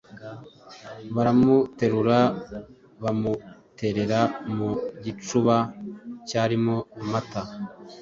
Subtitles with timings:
[1.15, 2.17] baramuterura
[3.03, 4.19] bamuterera
[4.55, 4.69] mu
[5.03, 5.55] gicuba
[6.27, 7.41] cyarimo amata